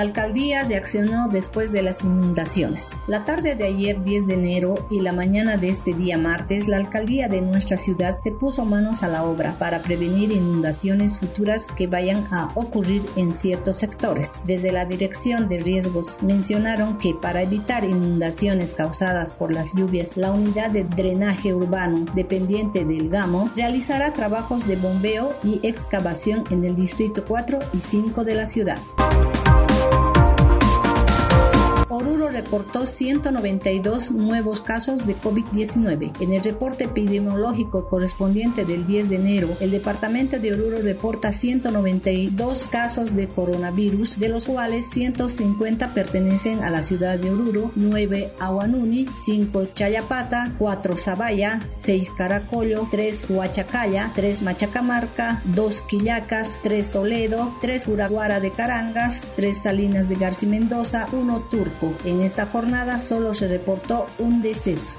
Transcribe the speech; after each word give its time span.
alcaldía 0.00 0.64
reaccionó 0.64 1.28
después 1.28 1.72
de 1.72 1.82
las 1.82 2.04
inundaciones. 2.04 2.92
La 3.06 3.24
tarde 3.24 3.54
de 3.54 3.64
ayer 3.64 4.02
10 4.02 4.26
de 4.26 4.34
enero 4.34 4.86
y 4.90 5.00
la 5.00 5.12
mañana 5.12 5.56
de 5.56 5.68
este 5.68 5.94
día 5.94 6.18
martes, 6.18 6.68
la 6.68 6.76
alcaldía 6.76 7.28
de 7.28 7.40
nuestra 7.40 7.76
ciudad 7.76 8.16
se 8.16 8.32
puso 8.32 8.64
manos 8.64 9.02
a 9.02 9.08
la 9.08 9.24
obra 9.24 9.56
para 9.58 9.82
prevenir 9.82 10.32
inundaciones 10.32 11.18
futuras 11.18 11.66
que 11.66 11.86
vayan 11.86 12.26
a 12.30 12.50
ocurrir 12.54 13.02
en 13.16 13.32
ciertos 13.32 13.76
sectores. 13.76 14.40
Desde 14.44 14.72
la 14.72 14.84
Dirección 14.84 15.48
de 15.48 15.58
Riesgos 15.58 16.18
mencionaron 16.22 16.98
que 16.98 17.14
para 17.14 17.42
evitar 17.42 17.84
inundaciones 17.84 18.74
causadas 18.74 19.32
por 19.32 19.52
las 19.52 19.72
lluvias, 19.74 20.16
la 20.16 20.30
unidad 20.30 20.70
de 20.70 20.84
drenaje 20.84 21.54
urbano 21.54 22.04
dependiente 22.14 22.84
del 22.84 23.08
GAMO 23.08 23.50
realizará 23.56 24.12
trabajos 24.12 24.66
de 24.66 24.76
bombeo 24.76 25.34
y 25.42 25.60
excavación 25.62 26.44
en 26.50 26.64
el 26.64 26.76
distrito 26.76 27.24
4 27.26 27.58
y 27.72 27.80
5 27.80 28.24
de 28.24 28.34
la 28.34 28.46
ciudad. 28.46 28.78
Oruro 31.96 32.28
reportó 32.28 32.86
192 32.86 34.10
nuevos 34.10 34.60
casos 34.60 35.06
de 35.06 35.16
COVID-19. 35.16 36.12
En 36.20 36.32
el 36.32 36.42
reporte 36.42 36.84
epidemiológico 36.84 37.88
correspondiente 37.88 38.64
del 38.64 38.86
10 38.86 39.08
de 39.08 39.16
enero, 39.16 39.48
el 39.60 39.70
departamento 39.70 40.38
de 40.38 40.52
Oruro 40.52 40.78
reporta 40.82 41.32
192 41.32 42.68
casos 42.68 43.16
de 43.16 43.28
coronavirus, 43.28 44.18
de 44.18 44.28
los 44.28 44.46
cuales 44.46 44.88
150 44.90 45.94
pertenecen 45.94 46.62
a 46.62 46.70
la 46.70 46.82
ciudad 46.82 47.18
de 47.18 47.30
Oruro, 47.30 47.72
9 47.74 48.32
a 48.38 48.50
Huanuni, 48.50 49.06
5 49.24 49.66
Chayapata, 49.74 50.54
4 50.58 50.96
Zabaya, 50.96 51.60
6 51.66 52.10
Caracollo, 52.16 52.88
3 52.90 53.26
Huachacaya, 53.30 54.12
3 54.14 54.42
Machacamarca, 54.42 55.42
2 55.46 55.80
Quillacas, 55.82 56.60
3 56.62 56.90
Toledo, 56.92 57.54
3 57.60 57.88
Uraguara 57.88 58.40
de 58.40 58.50
Carangas, 58.50 59.22
3 59.34 59.62
Salinas 59.62 60.08
de 60.08 60.16
García 60.16 60.48
Mendoza, 60.48 61.06
1 61.12 61.40
Turco. 61.50 61.85
En 62.04 62.22
esta 62.22 62.46
jornada 62.46 62.98
solo 62.98 63.34
se 63.34 63.48
reportó 63.48 64.06
un 64.18 64.42
deceso. 64.42 64.94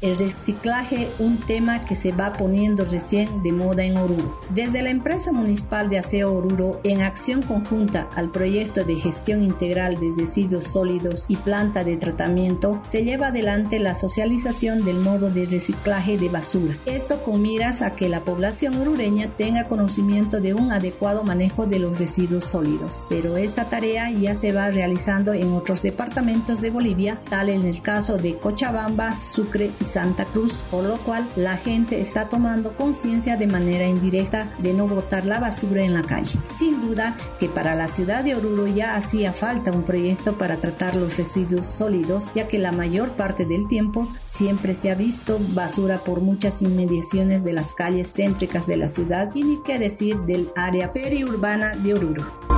El 0.00 0.16
reciclaje, 0.16 1.10
un 1.18 1.36
tema 1.36 1.84
que 1.84 1.94
se 1.94 2.10
va 2.10 2.32
poniendo 2.32 2.86
recién 2.86 3.42
de 3.42 3.52
moda 3.52 3.84
en 3.84 3.98
Oruro. 3.98 4.40
Desde 4.48 4.80
la 4.80 4.88
empresa 4.88 5.30
municipal 5.30 5.90
de 5.90 5.98
aseo 5.98 6.32
Oruro, 6.32 6.80
en 6.84 7.02
acción 7.02 7.42
conjunta 7.42 8.08
al 8.14 8.30
proyecto 8.30 8.82
de 8.84 8.96
gestión 8.96 9.42
integral 9.42 10.00
de 10.00 10.10
residuos 10.16 10.64
sólidos 10.64 11.26
y 11.28 11.36
planta 11.36 11.84
de 11.84 11.98
tratamiento, 11.98 12.80
se 12.82 13.04
lleva 13.04 13.26
adelante 13.26 13.78
la 13.78 13.94
socialización 13.94 14.86
del 14.86 15.00
modo 15.00 15.28
de 15.28 15.44
reciclaje 15.44 16.16
de 16.16 16.30
basura. 16.30 16.78
Esto 16.86 17.22
con 17.22 17.42
miras 17.42 17.82
a 17.82 17.94
que 17.94 18.08
la 18.08 18.20
población 18.20 18.80
orureña 18.80 19.28
tenga 19.28 19.64
conocimiento 19.64 20.40
de 20.40 20.54
un 20.54 20.72
adecuado 20.72 21.24
manejo 21.24 21.66
de 21.66 21.78
los 21.78 21.98
residuos 21.98 22.44
sólidos. 22.44 23.04
Pero 23.10 23.36
esta 23.36 23.68
tarea 23.68 24.10
ya 24.10 24.34
se 24.34 24.54
va 24.54 24.70
realizando 24.70 25.34
en 25.34 25.52
otros 25.52 25.82
departamentos 25.82 26.62
de 26.62 26.70
Bolivia, 26.70 27.20
tal 27.28 27.50
en 27.50 27.64
el 27.64 27.82
caso 27.82 28.16
de 28.16 28.36
Cochabamba, 28.36 29.14
Sucre 29.14 29.70
y 29.78 29.89
Santa 29.90 30.24
Cruz, 30.24 30.62
por 30.70 30.84
lo 30.84 30.96
cual 30.98 31.28
la 31.36 31.56
gente 31.56 32.00
está 32.00 32.28
tomando 32.28 32.76
conciencia 32.76 33.36
de 33.36 33.46
manera 33.46 33.86
indirecta 33.86 34.52
de 34.58 34.72
no 34.74 34.86
botar 34.86 35.24
la 35.24 35.40
basura 35.40 35.82
en 35.82 35.94
la 35.94 36.02
calle. 36.02 36.38
Sin 36.58 36.80
duda 36.80 37.16
que 37.38 37.48
para 37.48 37.74
la 37.74 37.88
ciudad 37.88 38.24
de 38.24 38.34
Oruro 38.34 38.66
ya 38.66 38.96
hacía 38.96 39.32
falta 39.32 39.72
un 39.72 39.82
proyecto 39.82 40.38
para 40.38 40.58
tratar 40.58 40.94
los 40.94 41.16
residuos 41.16 41.66
sólidos, 41.66 42.28
ya 42.34 42.48
que 42.48 42.58
la 42.58 42.72
mayor 42.72 43.10
parte 43.10 43.44
del 43.44 43.66
tiempo 43.66 44.08
siempre 44.26 44.74
se 44.74 44.90
ha 44.90 44.94
visto 44.94 45.38
basura 45.50 45.98
por 45.98 46.20
muchas 46.20 46.62
inmediaciones 46.62 47.44
de 47.44 47.52
las 47.52 47.72
calles 47.72 48.12
céntricas 48.14 48.66
de 48.66 48.76
la 48.76 48.88
ciudad 48.88 49.34
y 49.34 49.42
ni 49.42 49.62
qué 49.62 49.78
decir 49.78 50.20
del 50.20 50.50
área 50.56 50.92
periurbana 50.92 51.76
de 51.76 51.94
Oruro 51.94 52.49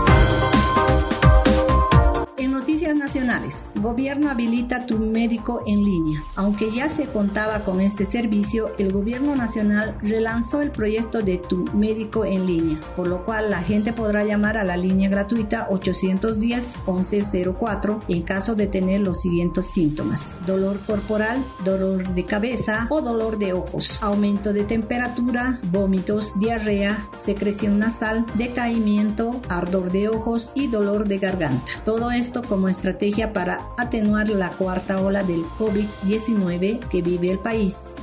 nacionales. 2.53 3.67
Gobierno 3.77 4.29
habilita 4.31 4.87
tu 4.87 4.99
médico 4.99 5.63
en 5.67 5.85
línea. 5.85 6.23
Aunque 6.37 6.71
ya 6.71 6.89
se 6.89 7.07
contaba 7.07 7.61
con 7.61 7.81
este 7.81 8.05
servicio, 8.05 8.73
el 8.79 8.93
gobierno 8.93 9.35
nacional 9.37 9.97
relanzó 10.03 10.61
el 10.61 10.71
proyecto 10.71 11.23
de 11.23 11.39
tu 11.39 11.65
médico 11.75 12.25
en 12.25 12.47
línea, 12.47 12.81
por 12.95 13.07
lo 13.07 13.25
cual 13.25 13.51
la 13.51 13.63
gente 13.63 13.93
podrá 13.93 14.25
llamar 14.25 14.59
a 14.59 14.65
la 14.65 14.77
línea 14.77 15.09
gratuita 15.09 15.69
810-1104 15.71 18.01
en 18.09 18.23
caso 18.23 18.55
de 18.55 18.67
tener 18.67 19.01
los 19.01 19.21
siguientes 19.21 19.67
síntomas. 19.67 20.37
Dolor 20.47 20.79
corporal, 20.81 21.43
dolor 21.65 22.15
de 22.15 22.25
cabeza 22.25 22.87
o 22.91 23.01
dolor 23.01 23.39
de 23.39 23.55
ojos, 23.55 24.03
aumento 24.03 24.53
de 24.53 24.65
temperatura, 24.65 25.59
vómitos, 25.71 26.39
diarrea, 26.39 27.09
secreción 27.13 27.79
nasal, 27.79 28.27
decaimiento, 28.35 29.41
ardor 29.49 29.91
de 29.91 30.09
ojos 30.09 30.53
y 30.55 30.67
dolor 30.67 31.09
de 31.09 31.19
garganta. 31.19 31.63
Todo 31.85 32.11
esto 32.11 32.42
como 32.43 32.69
estrategia 32.69 33.33
para 33.33 33.61
atenuar 33.79 34.29
la 34.29 34.51
cuarta 34.51 35.01
ola 35.01 35.23
del 35.23 35.45
COVID-19 35.59 36.79
que 36.89 37.03
vive 37.03 37.31
el 37.31 37.39
país. 37.39 37.95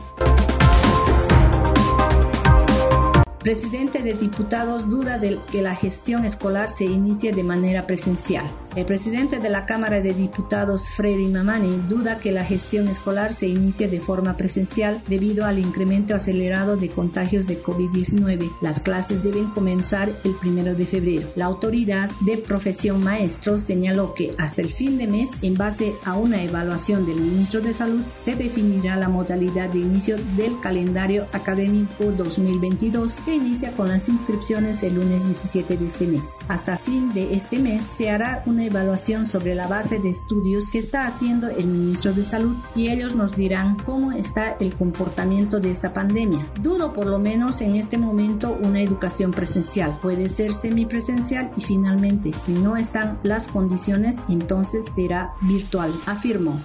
Presidente 3.40 4.04
de 4.04 4.14
Diputados 4.14 4.90
duda 4.90 5.18
de 5.18 5.40
que 5.52 5.62
la 5.62 5.74
gestión 5.74 6.26
escolar 6.26 6.70
se 6.70 6.86
inicie 6.86 7.32
de 7.32 7.44
manera 7.44 7.88
presencial. 7.88 8.46
El 8.76 8.86
presidente 8.86 9.40
de 9.40 9.50
la 9.50 9.66
Cámara 9.66 10.00
de 10.00 10.14
Diputados, 10.14 10.92
Freddy 10.92 11.28
Mamani, 11.28 11.84
duda 11.88 12.20
que 12.20 12.32
la 12.32 12.46
gestión 12.46 12.88
escolar 12.88 13.34
se 13.34 13.48
inicie 13.48 13.88
de 13.88 14.00
forma 14.00 14.38
presencial 14.38 15.02
debido 15.08 15.46
al 15.46 15.58
incremento 15.58 16.14
acelerado 16.14 16.78
de 16.78 16.90
contagios 16.90 17.48
de 17.48 17.62
COVID-19. 17.62 18.50
Las 18.62 18.80
clases 18.80 19.24
deben 19.24 19.48
comenzar 19.48 20.12
el 20.24 20.34
primero 20.36 20.76
de 20.76 20.86
febrero. 20.86 21.28
La 21.36 21.46
autoridad 21.46 22.12
de 22.22 22.38
profesión 22.38 23.04
maestro 23.04 23.58
señaló 23.58 24.14
que 24.14 24.36
hasta 24.38 24.62
el 24.62 24.70
fin 24.70 25.00
de 25.00 25.08
mes, 25.08 25.42
en 25.42 25.56
base 25.56 25.96
a 26.06 26.16
una 26.16 26.44
evaluación 26.44 27.08
del 27.08 27.20
ministro 27.20 27.62
de 27.62 27.74
Salud, 27.74 28.06
se 28.06 28.36
definirá 28.36 28.96
la 28.98 29.10
modalidad 29.10 29.70
de 29.70 29.80
inicio 29.80 30.16
del 30.38 30.60
calendario 30.60 31.26
académico 31.34 32.12
2022 32.12 33.22
que 33.26 33.36
inicia 33.36 33.72
con 33.72 33.90
las 33.90 34.10
inscripciones 34.10 34.84
el 34.84 34.94
lunes 34.94 35.26
17 35.26 35.76
de 35.76 35.86
este 35.86 36.06
mes. 36.06 36.38
Hasta 36.48 36.78
fin 36.78 37.12
de 37.14 37.34
este 37.34 37.58
mes 37.58 37.84
se 37.84 38.12
hará 38.12 38.44
una 38.60 38.66
evaluación 38.66 39.26
sobre 39.26 39.56
la 39.56 39.68
base 39.68 40.00
de 40.00 40.10
estudios 40.10 40.70
que 40.70 40.80
está 40.80 41.08
haciendo 41.08 41.48
el 41.48 41.66
ministro 41.68 42.12
de 42.12 42.26
Salud 42.26 42.58
y 42.76 42.90
ellos 42.90 43.16
nos 43.16 43.38
dirán 43.38 43.78
cómo 43.86 44.12
está 44.12 44.58
el 44.60 44.76
comportamiento 44.76 45.62
de 45.62 45.70
esta 45.70 45.94
pandemia. 45.94 46.46
Dudo 46.62 46.92
por 46.92 47.06
lo 47.06 47.20
menos 47.20 47.62
en 47.62 47.78
este 47.78 47.98
momento 47.98 48.60
una 48.62 48.82
educación 48.82 49.32
presencial. 49.32 49.98
Puede 50.02 50.28
ser 50.28 50.52
semipresencial 50.52 51.52
y 51.56 51.62
finalmente 51.62 52.34
si 52.34 52.52
no 52.52 52.76
están 52.76 53.18
las 53.24 53.48
condiciones 53.48 54.26
entonces 54.28 54.92
será 54.94 55.36
virtual, 55.40 55.94
afirmó. 56.06 56.60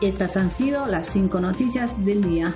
Estas 0.00 0.36
han 0.36 0.52
sido 0.52 0.86
las 0.86 1.08
cinco 1.08 1.40
noticias 1.40 2.04
del 2.04 2.22
día. 2.22 2.54